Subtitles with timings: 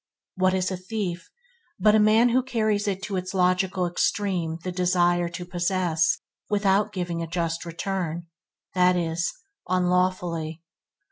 [0.33, 1.29] What is a thief
[1.79, 6.17] but a man who carries to its logical extreme the desire to possess
[6.49, 8.25] without giving a just return–
[8.73, 9.31] that is,
[9.69, 10.63] unlawfully?